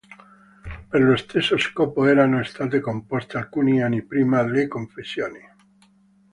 Per 0.89 0.99
lo 1.03 1.15
stesso 1.15 1.59
scopo 1.59 2.07
erano 2.07 2.43
state 2.43 2.79
composte, 2.79 3.37
alcuni 3.37 3.83
anni 3.83 4.01
prima, 4.01 4.41
"Le 4.41 4.67
confessioni". 4.67 5.39